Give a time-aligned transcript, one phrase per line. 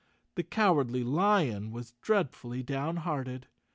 [0.33, 3.45] The Cowardly Lion was dreadfully down¬ hearted.